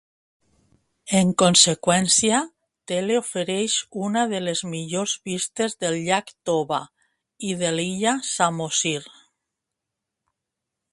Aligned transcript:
En 1.17 1.27
conseqüència, 1.41 2.39
Tele 2.91 3.19
ofereix 3.19 3.75
una 4.07 4.25
de 4.33 4.41
les 4.47 4.65
millors 4.71 5.15
vistes 5.31 5.79
del 5.85 5.99
llac 6.09 6.35
Toba 6.51 6.83
i 7.51 7.55
de 7.63 7.73
l'illa 7.79 8.19
Samosir. 8.33 8.99